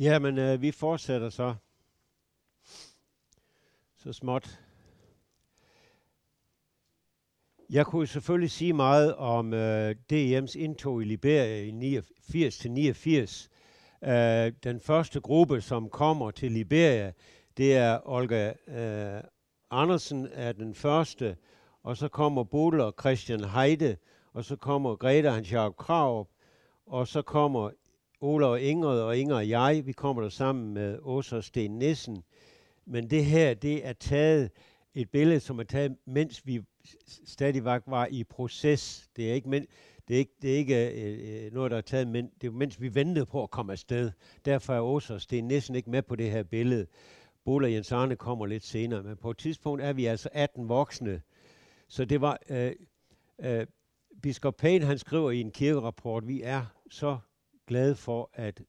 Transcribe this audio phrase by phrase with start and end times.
[0.00, 1.54] Jamen, øh, vi fortsætter så.
[3.96, 4.60] Så småt.
[7.70, 13.48] Jeg kunne selvfølgelig sige meget om øh, DM's indtog i Liberia i 89-89.
[14.10, 17.12] Øh, den første gruppe, som kommer til Liberia,
[17.56, 19.22] det er Olga øh,
[19.70, 21.36] Andersen er den første,
[21.82, 23.96] og så kommer Bodler og Christian Heide,
[24.32, 26.28] og så kommer Greta Hans Jacob Krav,
[26.86, 27.70] og så kommer
[28.20, 31.78] Ola og Ingrid og Inger og jeg, vi kommer der sammen med Åsa og Sten
[31.78, 32.22] Nissen.
[32.86, 34.50] Men det her, det er taget
[34.94, 36.60] et billede, som er taget, mens vi
[37.26, 39.08] stadig var i proces.
[39.16, 39.66] Det er ikke, men,
[40.08, 42.50] det er ikke, det er ikke øh, øh noget, der er taget, men det er
[42.50, 44.10] mens vi ventede på at komme afsted.
[44.44, 46.86] Derfor er Åsa og Sten Nissen ikke med på det her billede.
[47.44, 50.68] Bola og Jens Arne kommer lidt senere, men på et tidspunkt er vi altså 18
[50.68, 51.22] voksne.
[51.88, 52.72] Så det var, øh,
[53.38, 53.66] øh,
[54.22, 57.18] Biskop Payne, han skriver i en kirkerapport, vi er så
[57.70, 58.62] glad for, at,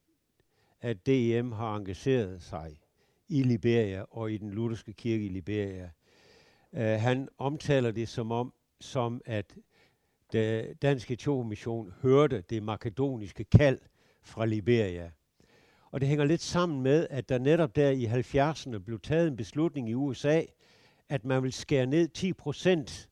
[0.81, 2.79] at DM har engageret sig
[3.27, 5.89] i Liberia og i den lutherske kirke i Liberia.
[6.71, 9.57] Uh, han omtaler det som om, som at
[10.33, 13.79] den danske mission hørte det makedoniske kald
[14.21, 15.11] fra Liberia.
[15.91, 19.37] Og det hænger lidt sammen med, at der netop der i 70'erne blev taget en
[19.37, 20.41] beslutning i USA,
[21.09, 23.09] at man vil skære ned 10 procent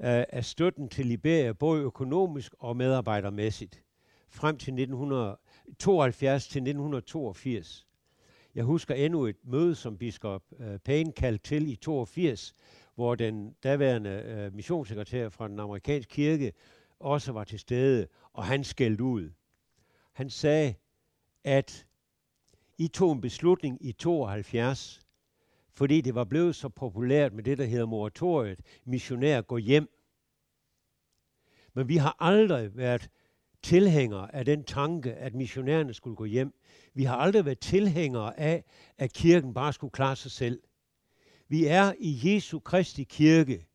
[0.00, 3.81] øh, af støtten til Liberia, både økonomisk og medarbejdermæssigt,
[4.32, 7.86] frem til 1972 til 1982.
[8.54, 12.54] Jeg husker endnu et møde, som biskop øh, Payne kaldte til i 82,
[12.94, 16.52] hvor den daværende øh, missionssekretær fra den amerikanske kirke
[17.00, 19.30] også var til stede, og han skældte ud.
[20.12, 20.74] Han sagde,
[21.44, 21.86] at
[22.78, 25.00] i tog en beslutning i 72,
[25.72, 29.88] fordi det var blevet så populært med det, der hedder moratoriet, missionær gå hjem.
[31.74, 33.10] Men vi har aldrig været
[33.62, 36.54] tilhængere af den tanke, at missionærerne skulle gå hjem.
[36.94, 38.64] Vi har aldrig været tilhængere af,
[38.98, 40.60] at kirken bare skulle klare sig selv.
[41.48, 43.66] Vi er i Jesu Kristi kirke.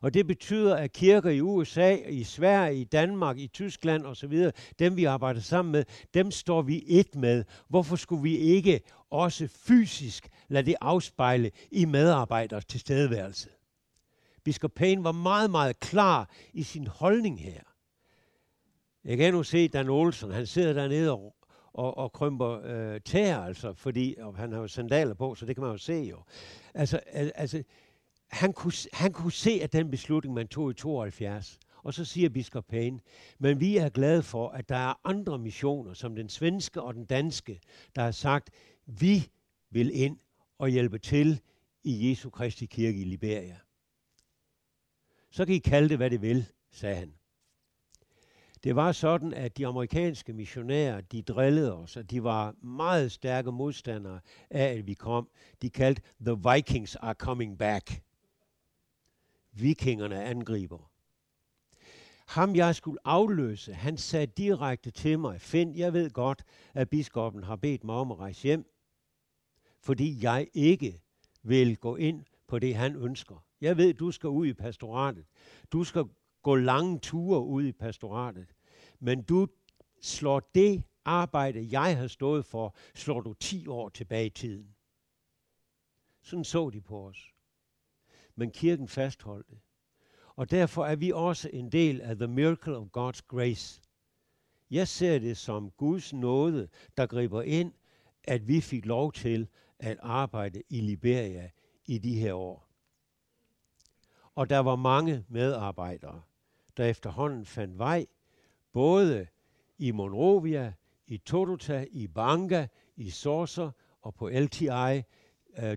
[0.00, 4.96] Og det betyder, at kirker i USA, i Sverige, i Danmark, i Tyskland osv., dem
[4.96, 7.44] vi arbejder sammen med, dem står vi et med.
[7.68, 8.80] Hvorfor skulle vi ikke
[9.10, 13.48] også fysisk lade det afspejle i medarbejders tilstedeværelse?
[14.44, 17.69] Biskop Payne var meget, meget klar i sin holdning her.
[19.04, 21.34] Jeg kan nu se Dan Olsen, han sidder dernede og,
[21.72, 25.56] og, og krymper øh, tæer, altså, fordi og han har jo sandaler på, så det
[25.56, 26.22] kan man jo se jo.
[26.74, 27.00] Altså,
[27.34, 27.62] altså
[28.28, 32.28] han, kunne, han kunne se, at den beslutning, man tog i 72, og så siger
[32.28, 33.00] biskop Payne,
[33.38, 37.04] men vi er glade for, at der er andre missioner, som den svenske og den
[37.04, 37.60] danske,
[37.96, 38.50] der har sagt,
[38.86, 39.30] vi
[39.70, 40.18] vil ind
[40.58, 41.40] og hjælpe til
[41.84, 43.56] i Jesu Kristi kirke i Liberia.
[45.30, 47.14] Så kan I kalde det, hvad det vil, sagde han.
[48.64, 53.52] Det var sådan, at de amerikanske missionærer, de drillede os, og de var meget stærke
[53.52, 55.28] modstandere af, at vi kom.
[55.62, 58.02] De kaldte, the Vikings are coming back.
[59.52, 60.90] Vikingerne angriber.
[62.26, 66.44] Ham jeg skulle afløse, han sagde direkte til mig, Find, jeg ved godt,
[66.74, 68.64] at biskoppen har bedt mig om at rejse hjem,
[69.80, 71.00] fordi jeg ikke
[71.42, 73.44] vil gå ind på det, han ønsker.
[73.60, 75.24] Jeg ved, du skal ud i pastoratet.
[75.72, 76.04] Du skal
[76.42, 78.54] gå lange ture ud i pastoratet.
[78.98, 79.48] Men du
[80.00, 84.74] slår det arbejde, jeg har stået for, slår du 10 år tilbage i tiden.
[86.22, 87.34] Sådan så de på os.
[88.34, 89.58] Men kirken fastholdt det.
[90.36, 93.82] Og derfor er vi også en del af the miracle of God's grace.
[94.70, 97.72] Jeg ser det som Guds nåde, der griber ind,
[98.24, 99.48] at vi fik lov til
[99.78, 101.50] at arbejde i Liberia
[101.84, 102.68] i de her år.
[104.34, 106.22] Og der var mange medarbejdere,
[106.76, 108.06] der efterhånden fandt vej,
[108.72, 109.26] både
[109.78, 110.72] i Monrovia,
[111.06, 112.66] i Totota, i Banga,
[112.96, 113.70] i Sorser
[114.00, 115.02] og på LTI,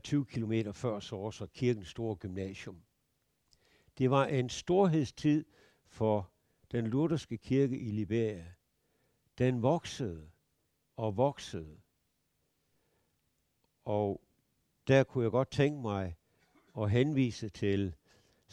[0.03, 2.83] 20 km før Sorser, kirkens store gymnasium.
[3.97, 5.45] Det var en storhedstid
[5.85, 6.31] for
[6.71, 8.53] den lutherske kirke i Liberia.
[9.37, 10.29] Den voksede
[10.95, 11.77] og voksede.
[13.85, 14.21] Og
[14.87, 16.15] der kunne jeg godt tænke mig
[16.77, 17.95] at henvise til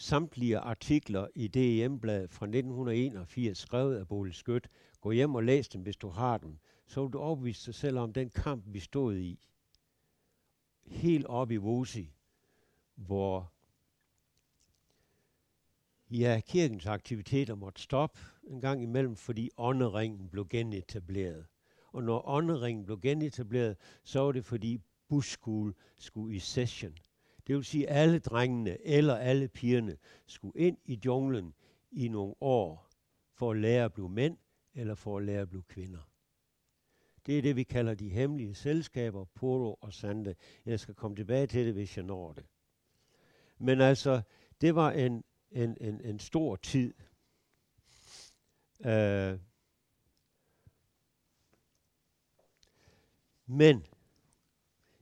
[0.00, 4.68] samtlige artikler i DM-bladet fra 1981, skrevet af Bolig Skødt.
[5.00, 6.58] Gå hjem og læs dem, hvis du har dem.
[6.86, 9.38] Så vil du overbevise dig selv om den kamp, vi stod i.
[10.86, 12.12] Helt op i Vosi,
[12.94, 13.52] hvor
[16.10, 21.46] ja, kirkens aktiviteter måtte stoppe en gang imellem, fordi ånderingen blev genetableret.
[21.92, 26.94] Og når ånderingen blev genetableret, så var det fordi Bush School skulle i session–
[27.50, 31.54] det vil sige, at alle drengene eller alle pigerne skulle ind i junglen
[31.90, 32.88] i nogle år
[33.32, 34.36] for at lære at blive mænd
[34.74, 36.10] eller for at lære at blive kvinder.
[37.26, 40.34] Det er det, vi kalder de hemmelige selskaber, Poro og Sande.
[40.66, 42.46] Jeg skal komme tilbage til det, hvis jeg når det.
[43.58, 44.22] Men altså,
[44.60, 46.94] det var en, en, en, en stor tid.
[48.84, 49.38] Øh.
[53.46, 53.86] men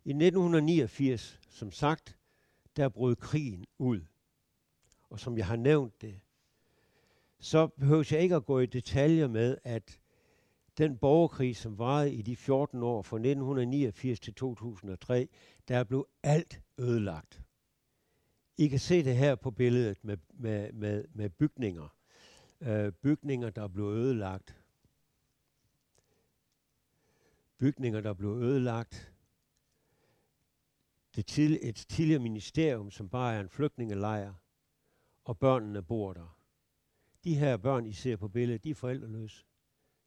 [0.05, 2.18] i 1989, som sagt,
[2.79, 4.01] der brød krigen ud.
[5.11, 6.21] Og som jeg har nævnt det,
[7.39, 9.99] så behøver jeg ikke at gå i detaljer med, at
[10.79, 15.29] den borgerkrig, som varede i de 14 år fra 1989 til 2003,
[15.69, 17.43] der blev alt ødelagt.
[18.57, 21.95] I kan se det her på billedet med, med, med, med bygninger.
[22.61, 24.57] Øh, bygninger, der blev ødelagt.
[27.59, 29.13] Bygninger, der blev ødelagt.
[31.19, 34.35] Det til, et tidligere ministerium, som bare er en flygtningelejr,
[35.25, 36.39] og børnene bor der.
[37.25, 39.45] De her børn, I ser på billedet, de er forældreløse.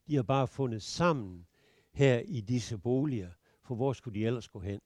[0.07, 1.47] De har bare fundet sammen
[1.91, 3.31] her i disse boliger,
[3.63, 4.81] for hvor skulle de ellers gå hen?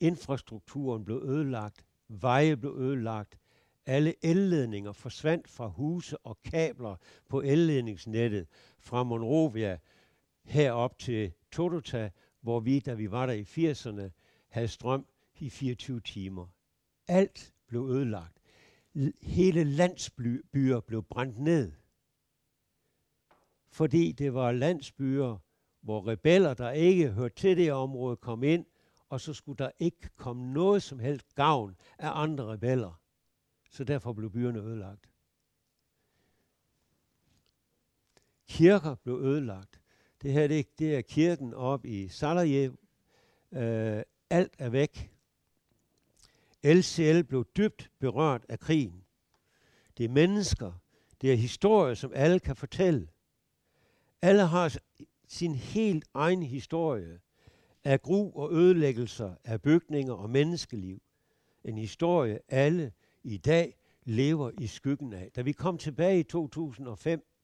[0.00, 3.38] Infrastrukturen blev ødelagt, veje blev ødelagt,
[3.86, 6.96] alle elledninger forsvandt fra huse og kabler
[7.28, 8.46] på elledningsnettet
[8.78, 9.78] fra Monrovia
[10.44, 12.10] herop til Totota,
[12.46, 14.10] hvor vi, da vi var der i 80'erne,
[14.48, 15.06] havde strøm
[15.36, 16.46] i 24 timer.
[17.08, 18.38] Alt blev ødelagt.
[19.22, 21.72] Hele landsbyer blev brændt ned.
[23.68, 25.36] Fordi det var landsbyer,
[25.80, 28.66] hvor rebeller, der ikke hørte til det område, kom ind,
[29.08, 33.00] og så skulle der ikke komme noget som helst gavn af andre rebeller.
[33.70, 35.10] Så derfor blev byerne ødelagt.
[38.48, 39.80] Kirker blev ødelagt.
[40.22, 42.76] Det her det, det er kirken op i Sarajevo.
[43.52, 45.10] Øh, alt er væk.
[46.64, 49.04] LCL blev dybt berørt af krigen.
[49.98, 50.72] Det er mennesker,
[51.20, 53.08] det er historier, som alle kan fortælle.
[54.22, 54.76] Alle har
[55.28, 57.20] sin helt egen historie
[57.84, 61.02] af gru og ødelæggelser af bygninger og menneskeliv.
[61.64, 62.92] En historie, alle
[63.22, 65.30] i dag lever i skyggen af.
[65.36, 67.35] Da vi kom tilbage i 2005,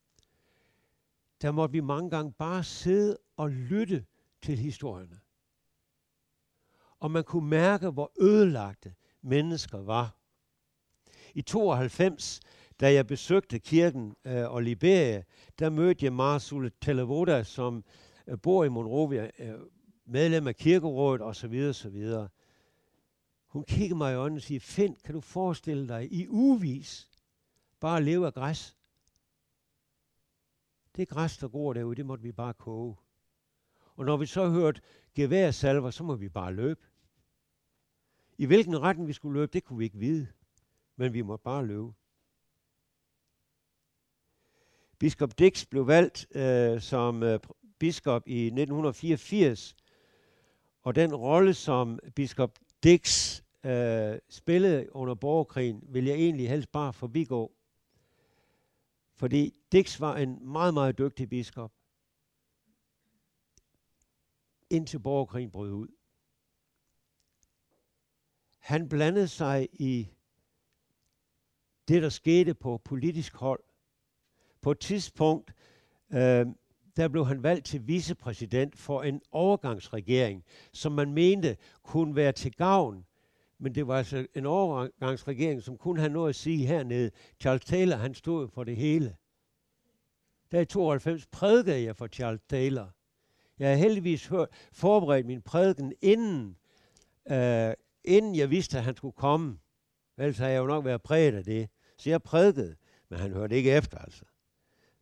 [1.43, 4.05] der måtte vi mange gange bare sidde og lytte
[4.43, 5.21] til historierne.
[6.99, 10.17] Og man kunne mærke, hvor ødelagte mennesker var.
[11.35, 12.41] I 92,
[12.81, 15.23] da jeg besøgte kirken øh, og Liberia,
[15.59, 17.85] der mødte jeg Marsul Televoda, som
[18.27, 19.55] øh, bor i Monrovia, øh,
[20.07, 21.67] medlem af kirkerådet osv.
[21.69, 22.15] osv.
[23.47, 27.11] Hun kiggede mig i øjnene og siger, Find, kan du forestille dig i uvis
[27.81, 28.77] bare at leve af græs?
[30.97, 32.97] Det græs, der går derude, det måtte vi bare koge.
[33.95, 34.81] Og når vi så hørte
[35.15, 36.81] geværsalver, så må vi bare løbe.
[38.39, 40.27] I hvilken retning vi skulle løbe, det kunne vi ikke vide.
[40.97, 41.93] Men vi måtte bare løbe.
[44.99, 47.41] Biskop Dix blev valgt øh, som øh,
[47.79, 49.77] biskop i 1984,
[50.83, 56.93] og den rolle, som biskop Dix øh, spillede under borgerkrigen, vil jeg egentlig helst bare
[56.93, 57.53] forbigå.
[59.23, 61.73] Fordi Dix var en meget, meget dygtig biskop,
[64.71, 65.89] indtil borgerkrigen brød ud.
[68.59, 70.09] Han blandede sig i
[71.89, 73.65] det, der skete på politisk hold.
[74.61, 75.55] På et tidspunkt,
[76.11, 76.47] øh,
[76.97, 82.53] der blev han valgt til vicepræsident for en overgangsregering, som man mente kunne være til
[82.53, 83.07] gavn.
[83.63, 87.11] Men det var altså en overgangsregering, som kun havde noget at sige hernede.
[87.41, 89.17] Charles Taylor, han stod for det hele.
[90.51, 92.95] Der i 92 prædikede jeg for Charles Taylor.
[93.59, 96.57] Jeg har heldigvis hørt, forberedt min prædiken inden,
[97.31, 97.73] øh,
[98.05, 99.59] inden jeg vidste, at han skulle komme.
[100.19, 101.69] Ellers havde jeg jo nok været præget af det.
[101.99, 102.77] Så jeg prædikede,
[103.09, 104.25] men han hørte ikke efter altså.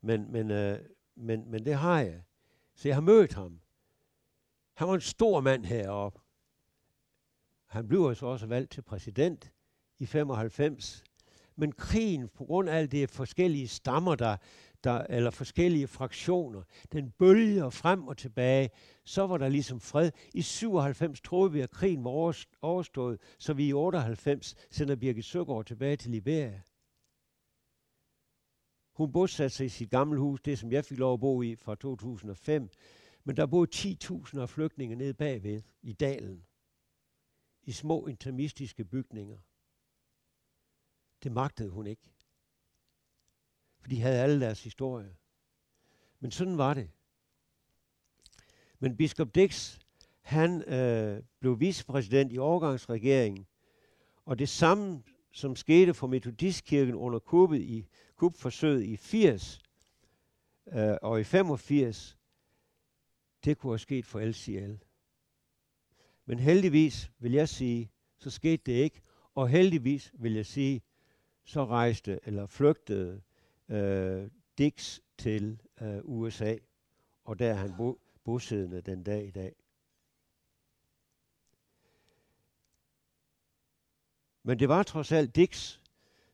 [0.01, 0.79] Men, men, øh,
[1.17, 2.23] men, men det har jeg.
[2.75, 3.61] Så jeg har mødt ham.
[4.75, 6.21] Han var en stor mand heroppe.
[7.71, 9.53] Han blev så også valgt til præsident
[9.99, 11.05] i 95.
[11.57, 14.37] Men krigen, på grund af alle de forskellige stammer, der,
[14.85, 16.63] der, eller forskellige fraktioner,
[16.93, 18.71] den bølger frem og tilbage,
[19.05, 20.11] så var der ligesom fred.
[20.35, 25.65] I 97 troede vi, at krigen var overstået, så vi i 98 sender Birgit Søgaard
[25.65, 26.61] tilbage til Liberia.
[28.97, 31.57] Hun bosatte sig i sit gamle hus, det som jeg fik lov at bo i
[31.57, 32.69] fra 2005.
[33.25, 36.45] Men der boede 10.000 af flygtninge nede bagved i dalen.
[37.71, 39.39] I små intermistiske bygninger.
[41.23, 42.03] Det magtede hun ikke.
[43.81, 45.17] For de havde alle deres historie.
[46.21, 46.91] Men sådan var det.
[48.79, 49.79] Men biskop Dix,
[50.21, 53.47] han øh, blev vicepræsident i overgangsregeringen,
[54.25, 59.63] og det samme, som skete for Metodistkirken under kuppet i kupforsøget i 80
[60.67, 62.19] øh, og i 85,
[63.45, 64.90] Det kunne have sket for LCL.
[66.31, 69.01] Men heldigvis vil jeg sige, så skete det ikke.
[69.35, 70.83] Og heldigvis vil jeg sige,
[71.45, 73.23] så rejste eller flygtede
[73.69, 76.57] øh, Dix til øh, USA,
[77.25, 79.55] og der er han bo, bosiddende den dag i dag.
[84.43, 85.79] Men det var trods alt Dix,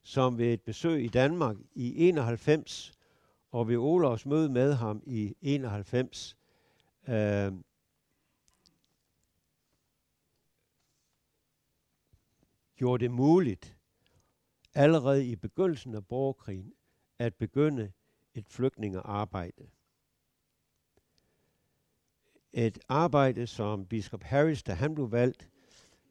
[0.02, 2.92] som ved et besøg i Danmark i 91
[3.50, 6.36] og ved Olofs møde med ham i 91
[7.08, 7.52] øh,
[12.76, 13.78] gjorde det muligt
[14.74, 16.74] allerede i begyndelsen af borgerkrigen
[17.18, 17.92] at begynde
[18.34, 19.70] et flygtningearbejde.
[22.52, 25.50] Et arbejde, som biskop Harris, da han blev valgt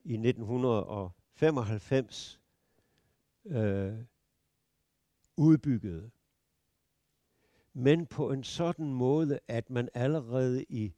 [0.04, 2.42] i 1995,
[3.46, 3.94] øh,
[5.38, 6.12] udbyggede.
[7.74, 10.94] Men på en sådan måde, at man allerede i,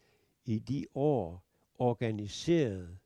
[0.46, 1.44] i de år
[1.76, 2.98] organiserede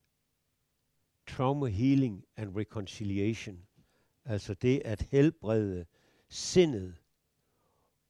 [1.28, 3.68] trauma healing and reconciliation,
[4.26, 5.86] altså det at helbrede
[6.30, 7.02] sindet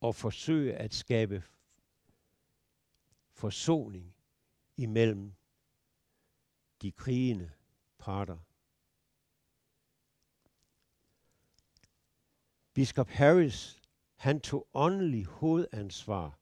[0.01, 1.43] og forsøge at skabe
[3.31, 4.15] forsoning
[4.77, 5.33] imellem
[6.81, 7.51] de krigende
[7.97, 8.37] parter.
[12.73, 13.81] Biskop Harris,
[14.15, 16.39] han tog åndelig hovedansvar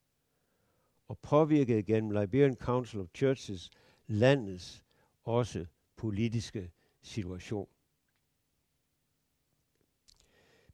[1.07, 3.69] og påvirkede gennem Liberian Council of Churches
[4.07, 4.83] landets
[5.23, 5.65] også
[5.99, 7.69] politiske situation.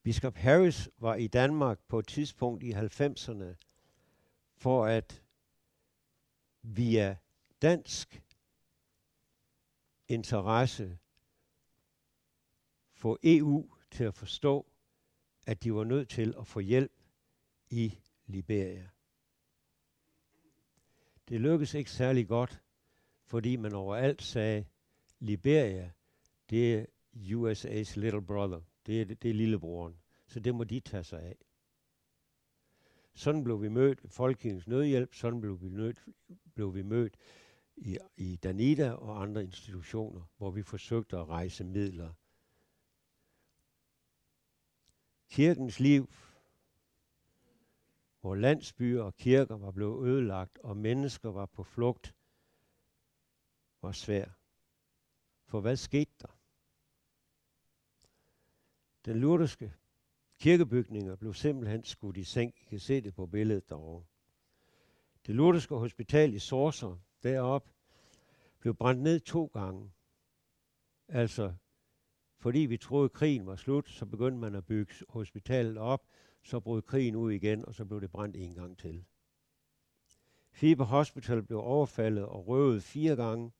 [0.03, 3.55] Biskop Harris var i Danmark på et tidspunkt i 90'erne
[4.53, 5.23] for at
[6.61, 7.17] via
[7.61, 8.23] dansk
[10.07, 10.97] interesse
[12.93, 14.65] få EU til at forstå,
[15.45, 17.01] at de var nødt til at få hjælp
[17.69, 18.89] i Liberia.
[21.29, 22.61] Det lykkedes ikke særlig godt,
[23.23, 24.65] fordi man overalt sagde,
[25.19, 25.91] Liberia,
[26.49, 28.61] det er USA's little brother.
[28.85, 29.95] Det er, det er lillebroren.
[30.27, 31.37] Så det må de tage sig af.
[33.13, 36.05] Sådan blev vi mødt Folkekirkens Nødhjælp, sådan blev vi mødt,
[36.53, 37.17] blev vi mødt
[37.77, 42.13] i, i Danida og andre institutioner, hvor vi forsøgte at rejse midler.
[45.29, 46.09] Kirkens liv,
[48.21, 52.15] hvor landsbyer og kirker var blevet ødelagt, og mennesker var på flugt,
[53.81, 54.44] var svært.
[55.45, 56.39] For hvad skete der?
[59.05, 59.73] Den lutherske
[60.39, 62.61] kirkebygninger blev simpelthen skudt i sænk.
[62.61, 64.05] I kan se det på billedet derovre.
[65.27, 67.69] Det lutherske hospital i Sorser, deroppe,
[68.59, 69.91] blev brændt ned to gange.
[71.07, 71.53] Altså,
[72.37, 76.07] fordi vi troede, at krigen var slut, så begyndte man at bygge hospitalet op,
[76.43, 79.05] så brød krigen ud igen, og så blev det brændt en gang til.
[80.51, 83.51] Fiber Hospital blev overfaldet og røvet fire gange,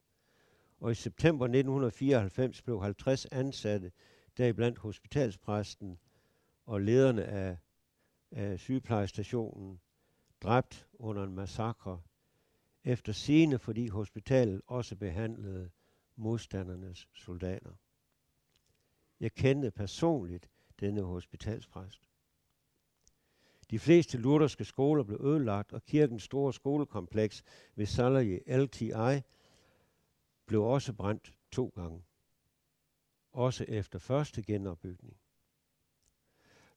[0.79, 3.91] og i september 1994 blev 50 ansatte,
[4.37, 5.99] deriblandt hospitalspræsten
[6.65, 7.57] og lederne af,
[8.31, 9.79] af sygeplejestationen,
[10.41, 12.01] dræbt under en massakre,
[12.83, 15.69] efter sine, fordi hospitalet også behandlede
[16.15, 17.71] modstandernes soldater.
[19.19, 22.09] Jeg kendte personligt denne hospitalspræst.
[23.71, 27.43] De fleste lutherske skoler blev ødelagt, og kirkens store skolekompleks
[27.75, 29.21] ved Salaje LTI
[30.45, 32.03] blev også brændt to gange.
[33.31, 35.17] Også efter første genopbygning.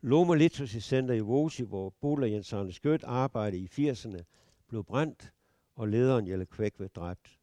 [0.01, 4.23] Loma Literacy Center i Vosi, hvor Bola Jens Arne Skødt arbejdede i 80'erne,
[4.69, 5.33] blev brændt,
[5.75, 7.39] og lederen Jelle Kvæk blev dræbt.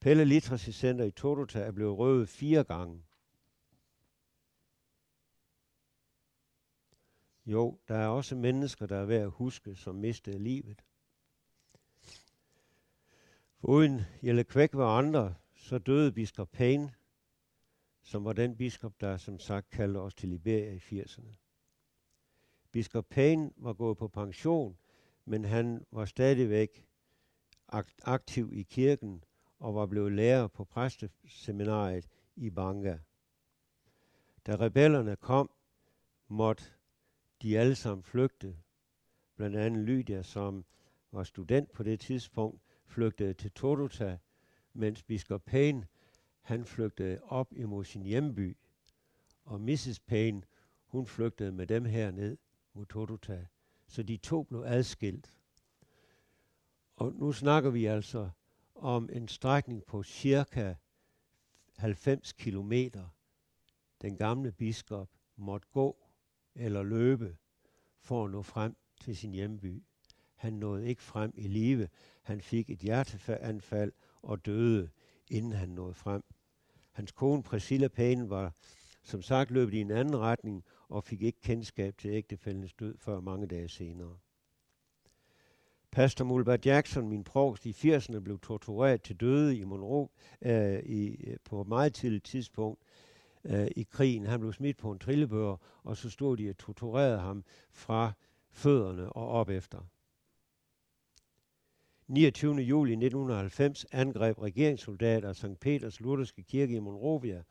[0.00, 3.02] Pelle Literacy Center i Totota er blevet røvet fire gange.
[7.46, 10.82] Jo, der er også mennesker, der er værd at huske, som mistede livet.
[13.62, 16.94] For uden Jelle Kvæk var andre, så døde biskop Payne,
[18.00, 21.34] som var den biskop, der som sagt kaldte os til Liberia i 80'erne.
[22.72, 24.78] Biskop Payne var gået på pension,
[25.24, 26.86] men han var stadigvæk
[28.02, 29.24] aktiv i kirken
[29.58, 32.98] og var blevet lærer på præsteseminariet i Banga.
[34.46, 35.50] Da rebellerne kom,
[36.28, 36.64] måtte
[37.42, 38.56] de alle sammen flygte.
[39.36, 40.64] Blandt andet Lydia, som
[41.12, 44.18] var student på det tidspunkt, flygtede til Totota,
[44.72, 45.86] mens biskop Payne,
[46.40, 48.56] han flygtede op imod sin hjemby.
[49.44, 50.00] Og Mrs.
[50.00, 50.42] Payne,
[50.86, 52.36] hun flygtede med dem herned
[52.72, 53.46] mod Totota.
[53.86, 55.38] Så de to blev adskilt.
[56.96, 58.30] Og nu snakker vi altså
[58.74, 60.74] om en strækning på cirka
[61.76, 63.08] 90 kilometer,
[64.02, 66.06] den gamle biskop måtte gå
[66.54, 67.36] eller løbe
[68.00, 69.82] for at nå frem til sin hjemby.
[70.42, 71.88] Han nåede ikke frem i live.
[72.22, 74.90] Han fik et hjerteanfald og døde,
[75.30, 76.22] inden han nåede frem.
[76.92, 78.52] Hans kone Priscilla Payne var
[79.02, 83.20] som sagt løbet i en anden retning og fik ikke kendskab til ægtefældens død før
[83.20, 84.16] mange dage senere.
[85.90, 90.08] Pastor Mulbert Jackson, min provst i 80'erne, blev tortureret til døde i Monroe
[90.42, 92.82] øh, i, på et meget tidligt tidspunkt
[93.44, 94.26] øh, i krigen.
[94.26, 98.12] Han blev smidt på en trillebør, og så stod de og torturerede ham fra
[98.50, 99.91] fødderne og op efter.
[102.12, 102.58] 29.
[102.58, 105.60] juli 1990 angreb regeringssoldater St.
[105.60, 107.42] Peters lutherske kirke i Monrovia,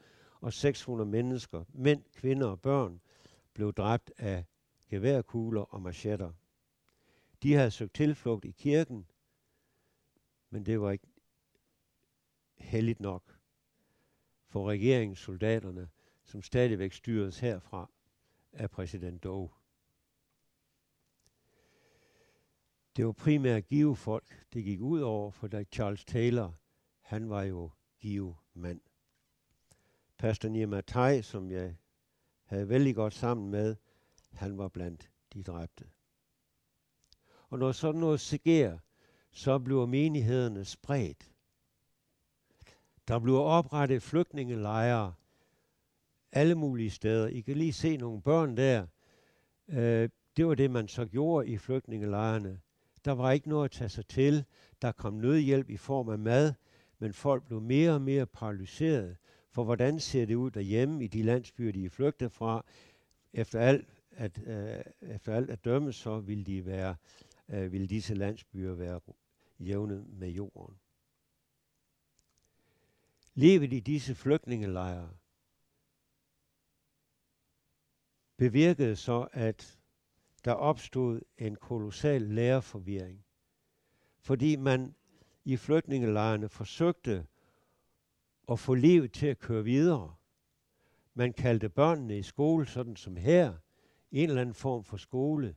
[0.42, 3.02] og 600 mennesker, mænd, kvinder og børn,
[3.54, 4.46] blev dræbt af
[4.90, 6.32] geværkugler og machetter.
[7.44, 9.06] De havde søgt tilflugt i kirken,
[10.50, 11.08] men det var ikke
[12.58, 13.38] heldigt nok
[14.48, 15.90] for regeringssoldaterne,
[16.24, 17.90] som stadigvæk styres herfra
[18.54, 19.50] af præsident Doe.
[22.96, 26.54] Det var primært give folk, det gik ud over, for da Charles Taylor,
[27.02, 28.82] han var jo give mand.
[30.18, 31.76] Pastor Nehemiah som jeg
[32.44, 33.76] havde vældig godt sammen med,
[34.32, 35.86] han var blandt de dræbte.
[37.50, 38.78] Og når sådan noget sker,
[39.32, 41.32] så bliver menighederne spredt.
[43.08, 45.14] Der bliver oprettet flygtningelejre
[46.32, 47.28] alle mulige steder.
[47.28, 48.88] I kan lige se nogle børn der.
[49.68, 52.62] Øh, det var det, man så gjorde i flygtningelejrene.
[53.06, 54.46] Der var ikke noget at tage sig til.
[54.82, 56.54] Der kom nødhjælp i form af mad,
[57.00, 59.18] men folk blev mere og mere paralyseret.
[59.50, 62.66] For hvordan ser det ud derhjemme i de landsbyer, de er flygtet fra?
[63.34, 66.96] Efter alt at, øh, efter alt at dømme, så ville, de være
[67.50, 69.00] øh, ville disse landsbyer være
[69.60, 70.76] jævnet med jorden.
[73.34, 75.10] Livet i disse flygtningelejre
[78.38, 79.81] bevirkede så, at
[80.46, 83.26] der opstod en kolossal lærerforvirring,
[84.20, 84.96] fordi man
[85.46, 87.26] i flygtningelejrene forsøgte
[88.52, 90.16] at få livet til at køre videre.
[91.14, 93.54] Man kaldte børnene i skole, sådan som her,
[94.12, 95.56] en eller anden form for skole.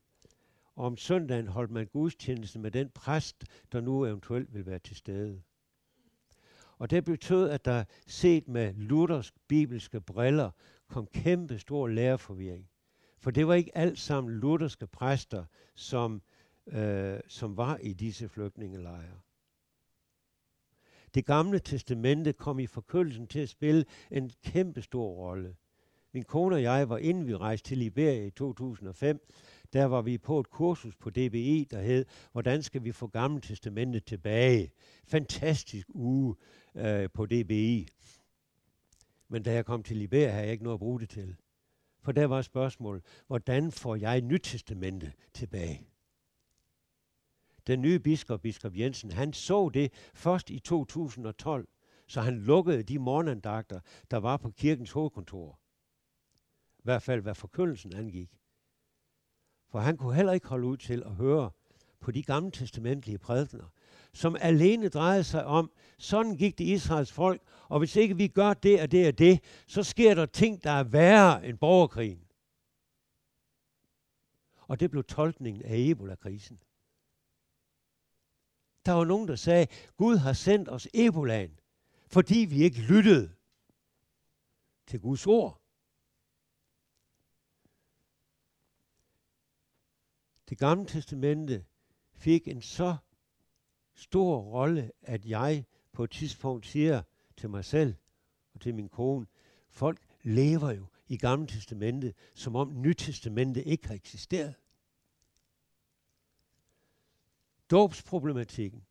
[0.75, 4.97] Og om søndagen holdt man gudstjeneste med den præst, der nu eventuelt vil være til
[4.97, 5.43] stede.
[6.79, 10.51] Og det betød, at der set med luthersk bibelske briller
[10.89, 12.69] kom kæmpe stor lærerforvirring.
[13.25, 16.23] For det var ikke alt sammen lutherske præster, som,
[16.67, 19.21] øh, som var i disse flygtningelejre.
[21.15, 25.57] Det gamle testamente kom i forkølelsen til at spille en kæmpe stor rolle.
[26.13, 29.21] Min kone og jeg var inden vi rejste til Liberia i 2005,
[29.73, 33.41] der var vi på et kursus på DBI, der hed, hvordan skal vi få Gamle
[33.41, 34.73] Testamentet tilbage?
[35.07, 36.35] Fantastisk uge
[36.75, 37.89] øh, på DBI.
[39.29, 41.37] Men da jeg kom til Liberia, havde jeg ikke noget at bruge det til.
[42.05, 45.87] For der var et spørgsmål, hvordan får jeg Nytestamentet tilbage?
[47.67, 51.69] Den nye biskop, biskop Jensen, han så det først i 2012,
[52.07, 55.61] så han lukkede de morgenandagter, der var på kirkens hovedkontor.
[56.79, 58.39] I hvert fald, hvad forkyndelsen angik.
[59.69, 61.51] For han kunne heller ikke holde ud til at høre
[62.01, 63.69] på de gamle testamentlige prædikener,
[64.15, 68.55] som alene drejede sig om, sådan gik det Israels folk, og hvis ikke vi gør
[68.55, 72.21] det og det og det, så sker der ting, der er værre end borgerkrigen.
[74.67, 76.61] Og det blev tolkningen af Ebola-krisen.
[78.87, 81.59] Der var nogen, der sagde, Gud har sendt os Ebolaen,
[82.07, 83.35] fordi vi ikke lyttede
[84.87, 85.61] til Guds ord.
[90.49, 91.65] Det gamle testamente
[92.15, 92.97] fik en så
[93.95, 97.03] stor rolle, at jeg på et tidspunkt siger
[97.37, 97.95] til mig selv
[98.55, 99.27] og til min kone,
[99.69, 104.55] folk lever jo i Gamle Testamente, som om Nytestamentet ikke har eksisteret.
[107.71, 108.87] Dåbsproblematikken.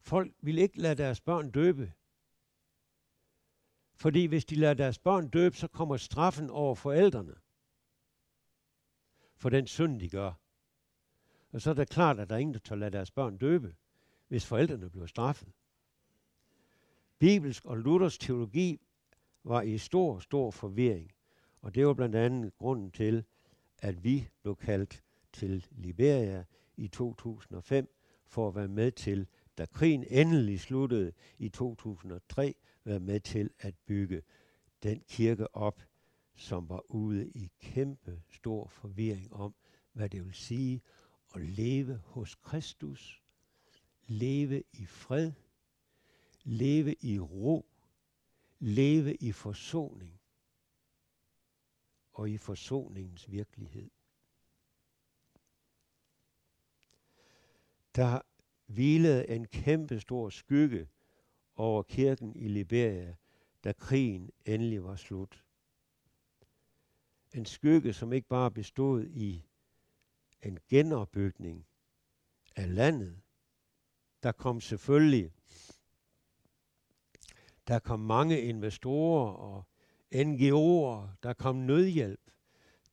[0.00, 1.92] Folk vil ikke lade deres børn døbe.
[3.94, 7.34] Fordi hvis de lader deres børn døbe, så kommer straffen over forældrene.
[9.36, 10.32] For den synd, de gør.
[11.52, 13.76] Og så er det klart, at der er ingen, der tør lade deres børn døbe,
[14.32, 15.48] hvis forældrene blev straffet.
[17.18, 18.80] Bibelsk og Luthers teologi
[19.44, 21.12] var i stor, stor forvirring.
[21.62, 23.24] Og det var blandt andet grunden til,
[23.78, 26.44] at vi blev kaldt til Liberia
[26.76, 27.94] i 2005
[28.26, 29.26] for at være med til,
[29.58, 34.22] da krigen endelig sluttede i 2003, være med til at bygge
[34.82, 35.82] den kirke op,
[36.34, 39.54] som var ude i kæmpe stor forvirring om,
[39.92, 40.82] hvad det vil sige
[41.34, 43.21] at leve hos Kristus,
[44.12, 45.32] leve i fred,
[46.44, 47.66] leve i ro,
[48.58, 50.20] leve i forsoning
[52.12, 53.90] og i forsoningens virkelighed.
[57.96, 58.20] der
[58.66, 60.88] hvilede en kæmpe stor skygge
[61.56, 63.16] over kirken i Liberia,
[63.64, 65.44] da krigen endelig var slut.
[67.34, 69.46] En skygge, som ikke bare bestod i
[70.42, 71.66] en genopbygning
[72.56, 73.21] af landet.
[74.22, 75.30] Der kom selvfølgelig
[77.68, 79.64] der kom mange investorer og
[80.14, 82.20] NGO'er, der kom nødhjælp.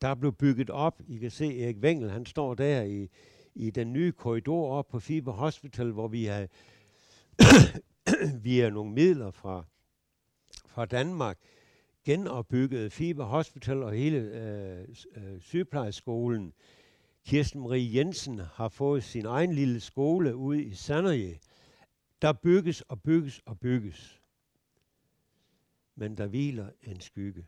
[0.02, 1.02] Der blev bygget op.
[1.08, 3.10] I kan se Erik Wengel, han står der i,
[3.56, 6.48] i den nye korridor op på Fiber Hospital, hvor vi har
[8.44, 9.66] via nogle midler fra,
[10.68, 11.38] fra Danmark
[12.06, 16.54] genopbygget Fiber Hospital og hele øh, øh, sygeplejeskolen.
[17.30, 21.40] Kirsten Marie Jensen har fået sin egen lille skole ude i Sanderje.
[22.22, 24.22] Der bygges og bygges og bygges.
[25.96, 27.46] Men der hviler en skygge.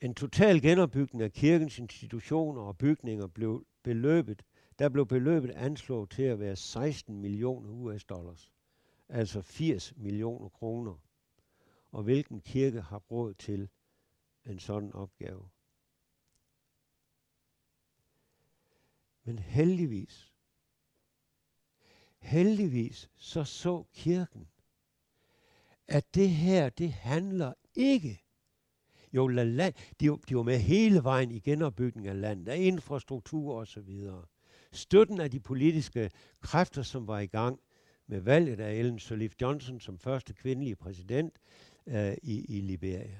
[0.00, 4.42] En total genopbygning af kirkens institutioner og bygninger blev beløbet,
[4.78, 8.52] der blev beløbet anslået til at være 16 millioner US dollars,
[9.08, 10.94] altså 80 millioner kroner.
[11.92, 13.68] Og hvilken kirke har råd til
[14.44, 15.48] en sådan opgave?
[19.28, 20.32] Men heldigvis,
[22.18, 24.48] heldigvis så så kirken,
[25.88, 28.24] at det her, det handler ikke
[29.12, 34.10] jo, land, de, de var med hele vejen i genopbygningen af landet, af infrastruktur osv.
[34.72, 36.10] Støtten af de politiske
[36.40, 37.60] kræfter, som var i gang
[38.06, 41.38] med valget af Ellen Sirleaf Johnson som første kvindelige præsident
[41.86, 43.18] øh, i, i Liberia.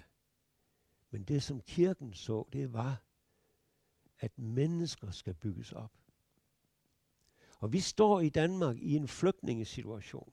[1.10, 3.07] Men det, som kirken så, det var,
[4.20, 5.92] at mennesker skal bygges op.
[7.58, 10.32] Og vi står i Danmark i en flygtningesituation.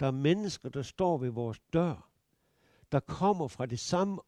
[0.00, 2.10] Der er mennesker, der står ved vores dør,
[2.92, 4.20] der kommer fra det samme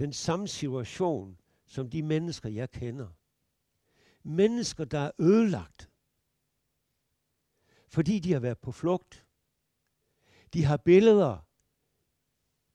[0.00, 3.08] den samme situation som de mennesker, jeg kender.
[4.22, 5.90] Mennesker, der er ødelagt,
[7.88, 9.26] fordi de har været på flugt.
[10.54, 11.38] De har billeder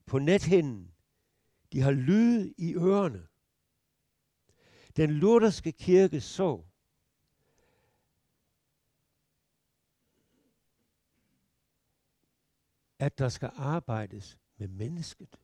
[0.06, 0.94] på nethinden.
[1.72, 3.26] De har lyde i ørerne.
[4.96, 6.64] Den lutherske kirke så,
[12.98, 15.40] at der skal arbejdes med mennesket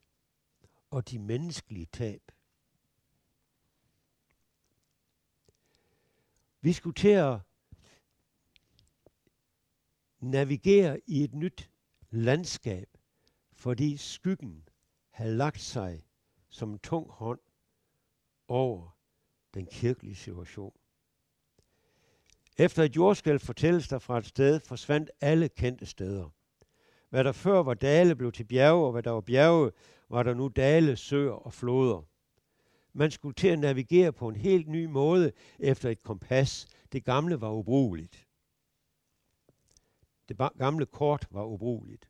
[0.91, 2.33] og de menneskelige tab.
[6.61, 7.41] Vi skulle til at
[10.21, 11.71] navigere i et nyt
[12.11, 12.99] landskab,
[13.53, 14.69] fordi skyggen
[15.11, 16.07] havde lagt sig
[16.49, 17.41] som en tung hånd
[18.49, 19.02] over
[19.55, 20.73] den kirkelige situation.
[22.59, 26.29] Efter et jordskælv fortælles der fra et sted, forsvandt alle kendte steder.
[27.11, 29.71] Hvad der før var dale, blev til bjerge, og hvad der var bjerge,
[30.09, 32.03] var der nu dale, søer og floder.
[32.93, 36.67] Man skulle til at navigere på en helt ny måde efter et kompas.
[36.93, 38.29] Det gamle var ubrugeligt.
[40.29, 42.09] Det gamle kort var ubrugeligt.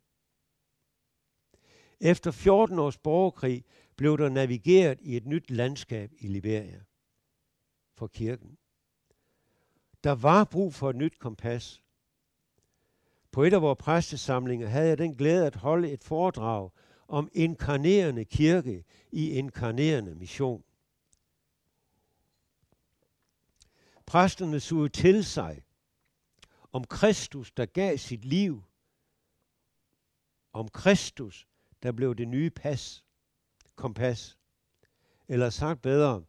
[1.99, 6.81] Efter 14 års borgerkrig blev der navigeret i et nyt landskab i Liberia
[7.93, 8.57] for kirken.
[10.03, 11.83] Der var brug for et nyt kompas.
[13.31, 16.69] På et af vores præstesamlinger havde jeg den glæde at holde et foredrag
[17.07, 20.63] om inkarnerende kirke i inkarnerende mission.
[24.05, 25.63] Præsterne sugede til sig
[26.73, 28.63] om Kristus, der gav sit liv.
[30.53, 31.47] Om Kristus,
[31.83, 33.05] der blev det nye pas,
[33.75, 34.37] kompas.
[35.27, 36.23] Eller sagt bedre,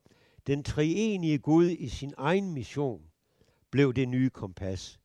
[0.47, 3.03] den treenige Gud i sin egen mission
[3.71, 5.01] blev det nye kompas.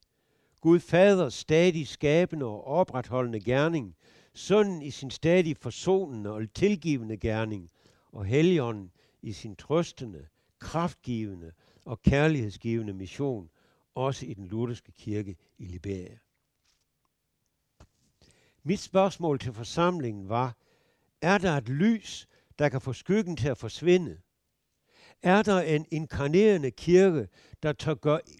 [0.61, 3.95] Gud fader stadig skabende og opretholdende gerning,
[4.33, 7.69] Sønnen i sin stadig forsonende og tilgivende gerning,
[8.11, 10.27] og Helligånden i sin trøstende,
[10.59, 11.51] kraftgivende
[11.85, 13.49] og kærlighedsgivende mission,
[13.95, 16.17] også i den lutherske kirke i Liberia.
[18.63, 20.55] Mit spørgsmål til forsamlingen var,
[21.21, 22.27] er der et lys,
[22.59, 24.17] der kan få skyggen til at forsvinde?
[25.21, 27.27] Er der en inkarnerende kirke,
[27.63, 27.93] der tør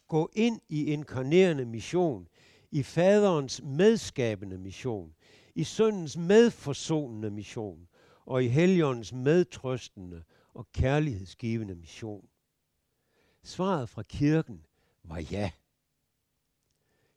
[0.08, 2.28] gå ind i inkarnerende mission,
[2.72, 5.16] i faderens medskabende mission,
[5.56, 7.88] i søndens medforsonende mission
[8.26, 12.28] og i heligåndens medtrøstende og kærlighedsgivende mission?
[13.44, 14.66] Svaret fra kirken
[15.04, 15.52] var ja.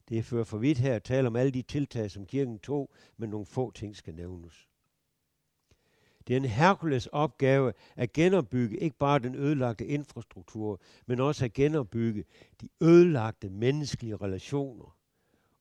[0.09, 2.93] Det er for, for vidt her at tale om alle de tiltag, som kirken tog,
[3.17, 4.69] men nogle få ting skal nævnes.
[6.27, 11.53] Det er en Herkules opgave at genopbygge ikke bare den ødelagte infrastruktur, men også at
[11.53, 12.25] genopbygge
[12.61, 14.97] de ødelagte menneskelige relationer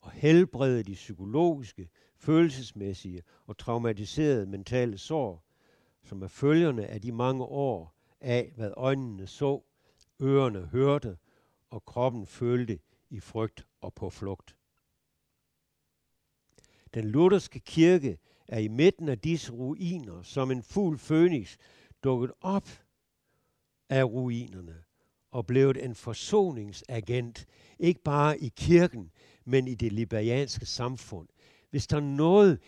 [0.02, 5.44] og helbrede de psykologiske, følelsesmæssige og traumatiserede mentale sår,
[6.04, 9.62] som er følgerne af de mange år af, hvad øjnene så,
[10.22, 11.18] ørerne hørte
[11.70, 14.56] og kroppen følte i frygt og på flugt.
[16.94, 18.18] Den lutherske kirke
[18.52, 21.58] er i midten af disse ruiner som en fugl fønix
[22.04, 22.70] dukket op
[23.90, 24.76] af ruinerne
[25.32, 27.46] og blevet en forsoningsagent,
[27.80, 29.12] ikke bare i kirken,
[29.46, 31.28] men i det liberianske samfund.
[31.70, 32.60] Hvis der er noget,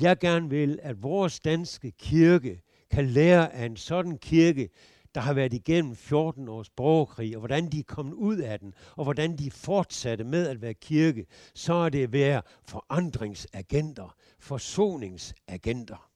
[0.00, 4.68] jeg gerne vil, at vores danske kirke kan lære af en sådan kirke,
[5.16, 8.74] der har været igennem 14 års borgerkrig, og hvordan de er kommet ud af den,
[8.96, 16.10] og hvordan de fortsatte med at være kirke, så er det at være forandringsagenter, forsoningsagenter.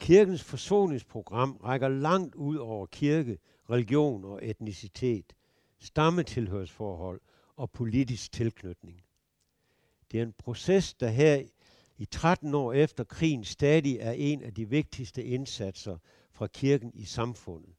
[0.00, 3.38] Kirkens forsoningsprogram rækker langt ud over kirke,
[3.70, 5.32] religion og etnicitet,
[5.78, 7.20] stammetilhørsforhold
[7.56, 9.04] og politisk tilknytning.
[10.12, 11.42] Det er en proces, der her
[12.00, 15.98] i 13 år efter krigen stadig er en af de vigtigste indsatser
[16.32, 17.74] fra kirken i samfundet.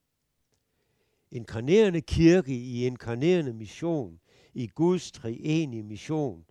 [1.31, 4.19] Inkarnerende kirke i inkarnerende mission,
[4.53, 6.45] i Guds treenige mission,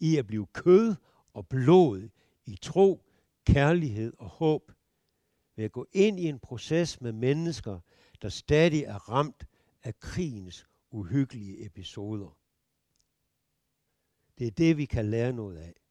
[0.00, 0.94] i at blive kød
[1.34, 2.08] og blod,
[2.46, 3.02] i tro,
[3.46, 4.72] kærlighed og håb,
[5.56, 7.80] ved at gå ind i en proces med mennesker,
[8.22, 9.46] der stadig er ramt
[9.82, 12.38] af krigens uhyggelige episoder.
[14.38, 15.83] Det er det, vi kan lære noget af.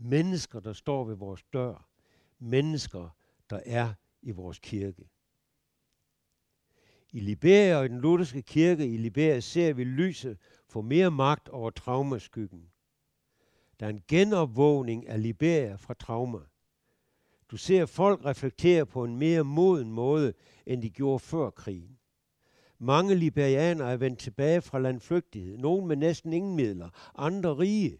[0.00, 1.88] Mennesker, der står ved vores dør.
[2.38, 3.16] Mennesker,
[3.50, 5.08] der er i vores kirke.
[7.12, 11.48] I Liberia og i den lutherske kirke i Liberia ser vi lyset få mere magt
[11.48, 12.70] over traumaskyggen.
[13.80, 16.38] Der er en genopvågning af Liberia fra trauma.
[17.50, 20.32] Du ser folk reflektere på en mere moden måde,
[20.66, 21.98] end de gjorde før krigen.
[22.78, 27.98] Mange liberianere er vendt tilbage fra landflygtighed, nogle med næsten ingen midler, andre rige.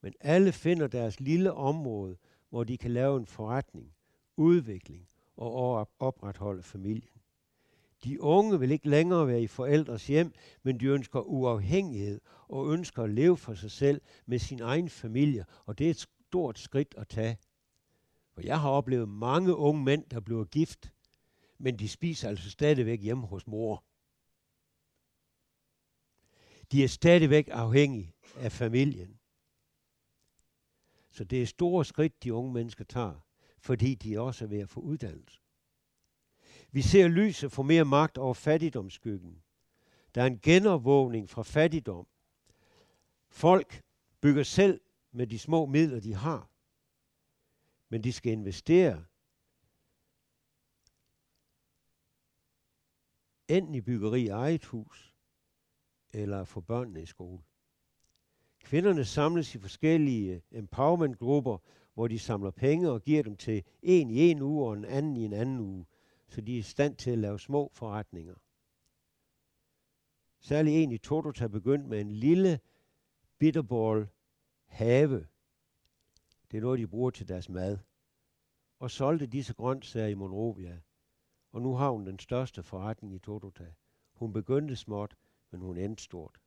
[0.00, 2.16] Men alle finder deres lille område,
[2.48, 3.94] hvor de kan lave en forretning,
[4.36, 7.18] udvikling og opretholde familien.
[8.04, 10.32] De unge vil ikke længere være i forældres hjem,
[10.62, 15.44] men de ønsker uafhængighed og ønsker at leve for sig selv med sin egen familie,
[15.66, 17.38] og det er et stort skridt at tage.
[18.34, 20.92] For jeg har oplevet mange unge mænd, der bliver gift,
[21.58, 23.84] men de spiser altså stadigvæk hjemme hos mor.
[26.72, 29.17] De er stadigvæk afhængige af familien.
[31.10, 33.26] Så det er store skridt, de unge mennesker tager,
[33.58, 35.40] fordi de også er ved at få uddannelse.
[36.70, 39.42] Vi ser lyset få mere magt over fattigdomsskyggen.
[40.14, 42.06] Der er en genopvågning fra fattigdom.
[43.28, 43.82] Folk
[44.20, 44.80] bygger selv
[45.12, 46.50] med de små midler, de har.
[47.88, 49.04] Men de skal investere
[53.48, 55.14] enten i byggeri af eget hus,
[56.10, 57.42] eller få børnene i skole.
[58.60, 61.58] Kvinderne samles i forskellige empowerment-grupper,
[61.94, 65.16] hvor de samler penge og giver dem til en i en uge og en anden
[65.16, 65.86] i en anden uge,
[66.28, 68.34] så de er i stand til at lave små forretninger.
[70.40, 72.60] Særlig en i Toto har begyndt med en lille
[73.38, 74.08] bitterball
[74.66, 75.26] have.
[76.50, 77.78] Det er noget, de bruger til deres mad.
[78.78, 80.80] Og solgte disse grøntsager i Monrovia.
[81.52, 83.72] Og nu har hun den største forretning i Totota.
[84.14, 85.16] Hun begyndte småt,
[85.50, 86.40] men hun endte stort.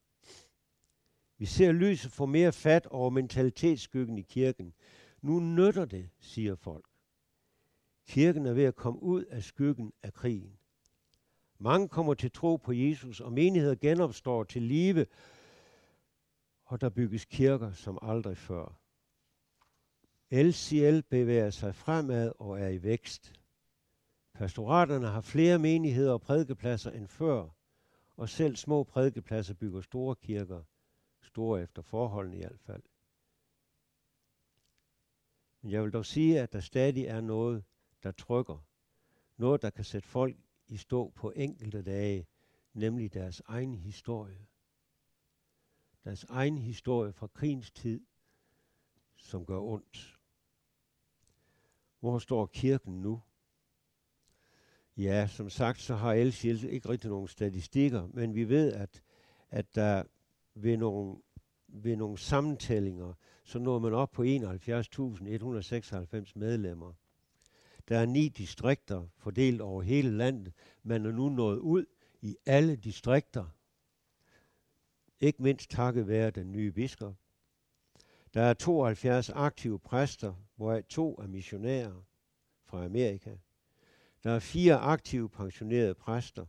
[1.42, 4.74] Vi ser lyset få mere fat over mentalitetsskyggen i kirken.
[5.22, 6.86] Nu nytter det, siger folk.
[8.08, 10.58] Kirken er ved at komme ud af skyggen af krigen.
[11.60, 15.06] Mange kommer til tro på Jesus, og menigheder genopstår til live,
[16.66, 18.80] og der bygges kirker som aldrig før.
[20.32, 23.34] LCL bevæger sig fremad og er i vækst.
[24.34, 27.50] Pastoraterne har flere menigheder og prædikepladser end før,
[28.18, 30.64] og selv små prædikepladser bygger store kirker,
[31.32, 32.84] store efter forholdene i hvert fald.
[35.62, 37.64] Men jeg vil dog sige, at der stadig er noget,
[38.04, 38.66] der trykker.
[39.38, 42.28] Noget, der kan sætte folk i stå på enkelte dage,
[42.74, 44.48] nemlig deres egen historie.
[46.04, 48.02] Deres egen historie fra krigens tid,
[49.16, 50.20] som gør ondt.
[52.00, 53.22] Hvor står kirken nu?
[54.98, 59.04] Ja, som sagt, så har LCL ikke rigtig nogen statistikker, men vi ved, at,
[59.50, 60.04] at der
[60.64, 61.18] ved nogle,
[61.68, 64.30] ved nogle sammentællinger, så når man op på 71.196
[66.36, 66.94] medlemmer.
[67.88, 70.54] Der er ni distrikter fordelt over hele landet.
[70.84, 71.86] Man er nu nået ud
[72.22, 73.46] i alle distrikter.
[75.20, 77.16] Ikke mindst takket være den nye biskop.
[78.34, 82.04] Der er 72 aktive præster, hvoraf to er missionærer
[82.66, 83.36] fra Amerika.
[84.24, 86.46] Der er fire aktive pensionerede præster,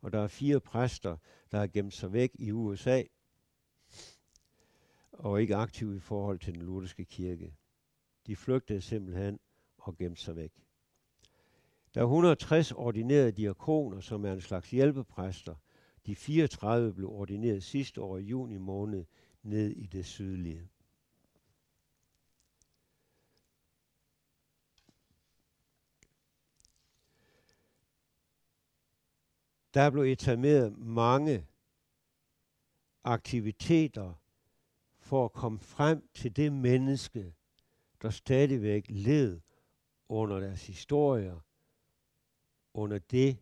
[0.00, 1.16] og der er fire præster,
[1.52, 3.02] der har gemt sig væk i USA,
[5.18, 7.54] og ikke aktiv i forhold til den lutherske kirke.
[8.26, 9.40] De flygtede simpelthen
[9.78, 10.52] og gemte sig væk.
[11.94, 15.54] Der er 160 ordinerede diakoner, som er en slags hjælpepræster,
[16.06, 19.04] De 34 blev ordineret sidste år i juni måned
[19.42, 20.68] ned i det sydlige.
[29.74, 31.46] Der blev etableret mange
[33.04, 34.14] aktiviteter
[35.04, 37.34] for at komme frem til det menneske,
[38.02, 39.40] der stadigvæk led
[40.08, 41.40] under deres historier,
[42.74, 43.38] under det,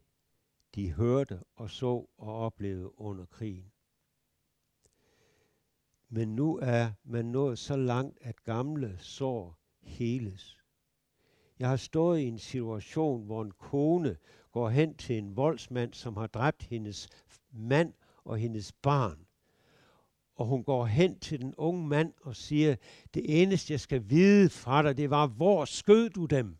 [0.75, 3.73] de hørte og så og oplevede under krigen.
[6.09, 10.59] Men nu er man nået så langt, at gamle sår heles.
[11.59, 14.17] Jeg har stået i en situation, hvor en kone
[14.51, 17.09] går hen til en voldsmand, som har dræbt hendes
[17.51, 17.95] mand
[18.25, 19.27] og hendes barn.
[20.35, 22.77] Og hun går hen til den unge mand og siger,
[23.15, 26.59] det eneste jeg skal vide fra dig, det var, hvor skød du dem?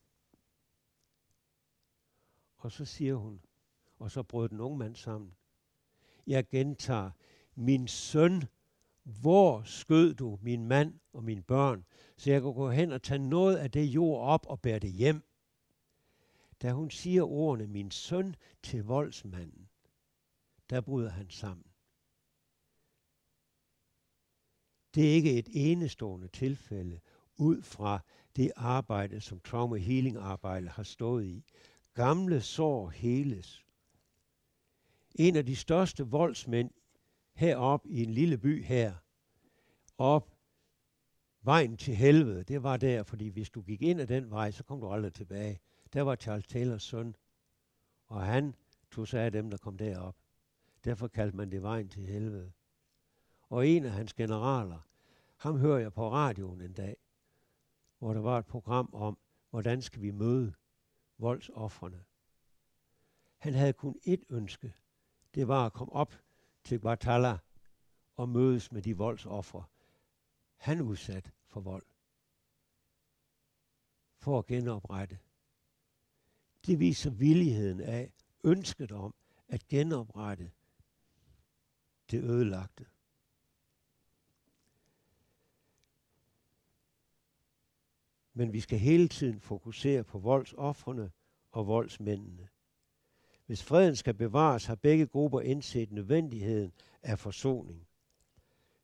[2.59, 3.41] Og så siger hun,
[3.99, 5.35] og så brød den unge mand sammen.
[6.27, 7.11] Jeg gentager,
[7.55, 8.43] min søn,
[9.03, 11.85] hvor skød du min mand og mine børn,
[12.17, 14.93] så jeg kan gå hen og tage noget af det jord op og bære det
[14.93, 15.23] hjem?
[16.63, 19.69] Da hun siger ordene, min søn til voldsmanden,
[20.71, 21.72] der bryder han sammen.
[24.95, 27.01] Det er ikke et enestående tilfælde
[27.37, 28.01] ud fra
[28.37, 31.45] det arbejde, som trauma healing arbejde har stået i.
[31.95, 33.65] Gamle sår heles.
[35.15, 36.71] En af de største voldsmænd
[37.35, 38.95] heroppe i en lille by her,
[39.99, 40.33] op
[41.43, 44.65] vejen til helvede, det var der, fordi hvis du gik ind ad den vej, så
[44.65, 45.61] kom du aldrig tilbage.
[45.93, 47.17] Der var Charles Taylors søn,
[48.07, 48.55] og han
[48.91, 50.17] tog sig af dem, der kom derop.
[50.85, 52.53] Derfor kaldte man det vejen til helvede.
[53.53, 54.81] Og en af hans generaler,
[55.37, 56.97] ham hører jeg på radioen en dag,
[57.99, 59.19] hvor der var et program om,
[59.51, 60.55] hvordan skal vi møde
[61.19, 62.05] voldsofferne.
[63.39, 64.75] Han havde kun ét ønske.
[65.35, 66.15] Det var at komme op
[66.65, 67.39] til Guatala
[68.17, 69.65] og mødes med de voldsofre,
[70.57, 71.87] Han udsat for vold.
[74.19, 75.19] For at genoprette.
[76.67, 78.13] Det viser villigheden af,
[78.45, 79.15] ønsket om
[79.49, 80.53] at genoprette
[82.11, 82.87] det ødelagte.
[88.35, 91.11] Men vi skal hele tiden fokusere på voldsoffrene
[91.53, 92.49] og voldsmændene.
[93.47, 97.87] Hvis freden skal bevares, har begge grupper indset nødvendigheden af forsoning.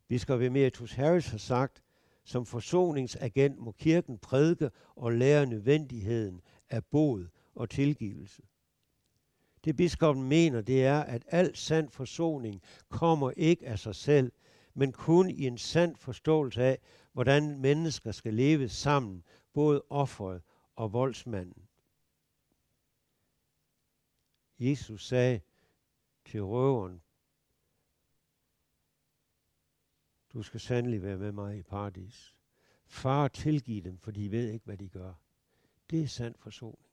[0.08, 1.82] Biskop Emeritus Harris har sagt,
[2.24, 8.42] som forsoningsagent må kirken prædike og lære nødvendigheden af bod og tilgivelse.
[9.64, 14.32] Det biskoppen mener, det er, at al sand forsoning kommer ikke af sig selv,
[14.74, 16.78] men kun i en sand forståelse af,
[17.12, 19.22] hvordan mennesker skal leve sammen,
[19.58, 20.42] både offeret
[20.74, 21.68] og voldsmanden.
[24.58, 25.40] Jesus sagde
[26.24, 27.02] til røveren,
[30.32, 32.36] du skal sandelig være med mig i paradis.
[32.86, 35.14] Far, tilgiv dem, for de ved ikke, hvad de gør.
[35.90, 36.90] Det er sand forsoning.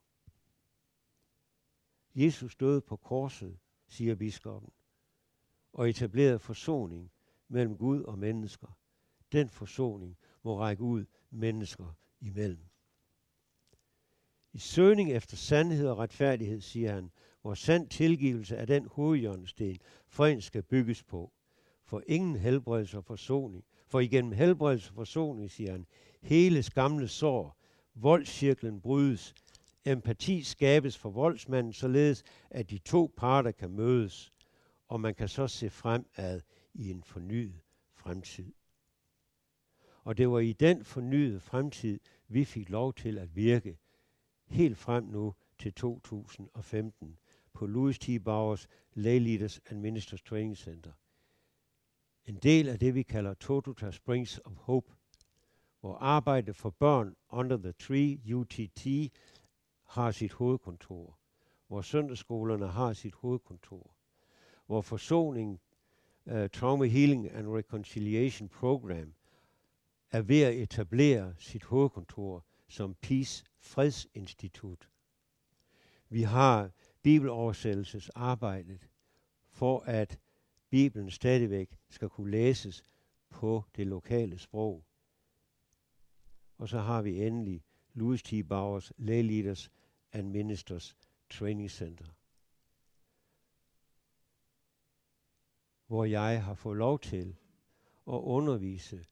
[2.16, 4.74] Jesus døde på korset, siger biskoppen,
[5.74, 7.12] og etablerede forsoning
[7.48, 8.78] mellem Gud og mennesker.
[9.32, 11.94] Den forsoning må række ud mennesker
[12.26, 12.70] imellem.
[14.54, 17.12] I søgning efter sandhed og retfærdighed, siger han,
[17.42, 21.32] hvor sand tilgivelse er den hovedjørnsten, freden skal bygges på.
[21.84, 23.66] For ingen helbredelse og forsoning.
[23.88, 25.86] For igennem helbredelse og forsoning, siger han,
[26.22, 27.58] hele gamle sår,
[27.96, 29.34] voldscirklen brydes,
[29.86, 34.34] empati skabes for voldsmanden, således at de to parter kan mødes,
[34.88, 36.42] og man kan så se fremad
[36.74, 37.62] i en fornyet
[37.94, 38.54] fremtid.
[40.04, 43.78] Og det var i den fornyede fremtid, vi fik lov til at virke
[44.48, 47.18] helt frem nu til 2015
[47.54, 48.24] på Louis T.
[48.24, 50.92] Bowers Lay Leaders and Ministers Training Center.
[52.26, 54.94] En del af det, vi kalder Total Springs of Hope,
[55.80, 58.88] hvor arbejdet for børn under the tree, UTT,
[59.84, 61.20] har sit hovedkontor,
[61.68, 63.96] hvor søndagsskolerne har sit hovedkontor,
[64.66, 65.62] hvor forsoning,
[66.26, 69.14] uh, Trauma Healing and Reconciliation Program
[70.12, 74.90] er ved at etablere sit hovedkontor som Peace Fredsinstitut.
[76.10, 78.88] Vi har bibeloversættelsesarbejdet
[79.50, 80.20] for at
[80.70, 82.84] Bibelen stadigvæk skal kunne læses
[83.30, 84.86] på det lokale sprog.
[86.58, 88.34] Og så har vi endelig Louis T.
[88.50, 89.72] Bowers Lay Leaders
[90.12, 90.96] and Ministers
[91.30, 92.06] Training Center,
[95.88, 97.36] hvor jeg har fået lov til
[98.08, 99.06] at undervise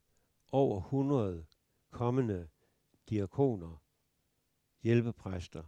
[0.54, 1.46] over 100
[1.92, 2.50] kommende
[3.10, 3.84] diakoner,
[4.84, 5.64] hjælpepræster,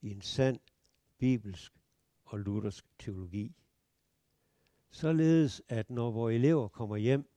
[0.00, 0.60] i en sand
[1.18, 1.72] bibelsk
[2.24, 3.56] og luthersk teologi.
[4.90, 7.28] således at når vores elever kommer hjem,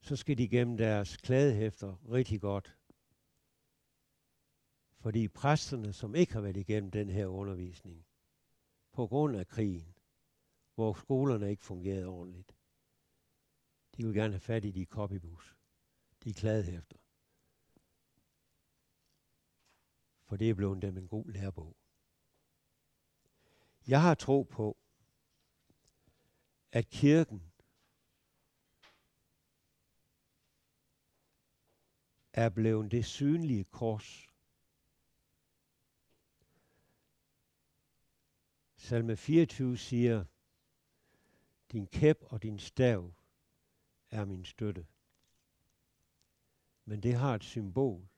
[0.00, 2.78] så skal de gemme deres kladehæfter rigtig godt.
[4.98, 8.06] Fordi præsterne, som ikke har været igennem den her undervisning,
[8.92, 9.94] på grund af krigen,
[10.74, 12.55] hvor skolerne ikke fungerede ordentligt,
[13.96, 15.56] de vil gerne have fat i de copybooks.
[16.24, 16.96] de kladehæfter.
[20.24, 21.76] For det er blevet dem en god lærebog.
[23.88, 24.76] Jeg har tro på,
[26.72, 27.52] at kirken
[32.32, 34.26] er blevet det synlige kors.
[38.76, 40.24] Salme 24 siger,
[41.72, 43.14] din kæp og din stav
[44.16, 44.86] er min støtte.
[46.84, 48.08] Men det har et symbol.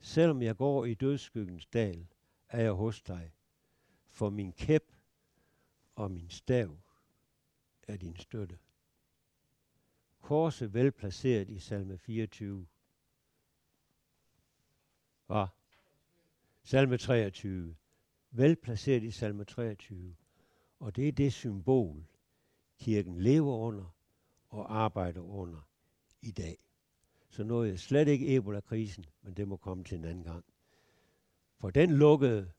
[0.00, 2.06] Selvom jeg går i dødskyggens dal,
[2.48, 3.32] er jeg hos dig,
[4.08, 4.92] for min kæp
[5.94, 6.78] og min stav
[7.82, 8.58] er din støtte.
[10.20, 12.66] Korset velplaceret i salme 24.
[15.28, 15.48] Og
[16.62, 17.76] salme 23.
[18.30, 20.16] Velplaceret i salme 23.
[20.78, 22.06] Og det er det symbol,
[22.78, 23.93] kirken lever under
[24.54, 25.68] og arbejder under
[26.22, 26.58] i dag.
[27.30, 30.44] Så nåede jeg slet ikke Ebola-krisen, men det må komme til en anden gang.
[31.58, 32.50] For den lukkede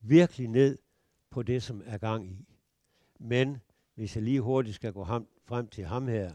[0.00, 0.78] virkelig ned
[1.30, 2.46] på det, som er gang i.
[3.18, 3.58] Men
[3.94, 6.34] hvis jeg lige hurtigt skal gå ham, frem til ham her,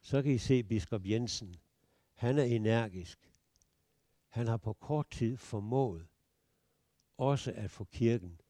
[0.00, 1.56] så kan I se biskop Jensen.
[2.14, 3.18] Han er energisk.
[4.28, 6.06] Han har på kort tid formået
[7.18, 8.40] også at få kirken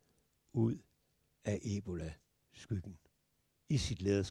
[0.52, 0.78] ud
[1.44, 2.98] af Ebola-skyggen
[3.68, 4.24] i sit lederskab.